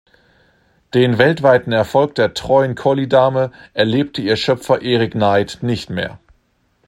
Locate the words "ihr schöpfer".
4.23-4.81